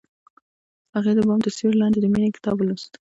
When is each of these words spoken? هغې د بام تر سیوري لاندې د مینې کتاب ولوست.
هغې 0.95 1.11
د 1.15 1.19
بام 1.27 1.39
تر 1.45 1.51
سیوري 1.57 1.77
لاندې 1.79 1.99
د 2.01 2.05
مینې 2.13 2.29
کتاب 2.37 2.55
ولوست. 2.57 2.91